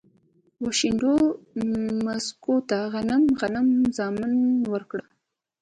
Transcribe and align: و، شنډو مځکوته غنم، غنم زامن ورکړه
و، 0.61 0.65
شنډو 0.79 1.13
مځکوته 2.05 2.77
غنم، 2.93 3.23
غنم 3.39 3.67
زامن 3.97 4.33
ورکړه 4.71 5.05